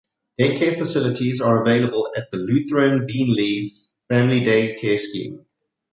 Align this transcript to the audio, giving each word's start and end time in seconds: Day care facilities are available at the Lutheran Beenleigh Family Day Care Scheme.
Day 0.39 0.57
care 0.57 0.73
facilities 0.75 1.39
are 1.41 1.61
available 1.61 2.09
at 2.17 2.31
the 2.31 2.39
Lutheran 2.39 3.05
Beenleigh 3.05 3.69
Family 4.09 4.43
Day 4.43 4.73
Care 4.73 4.97
Scheme. 4.97 5.45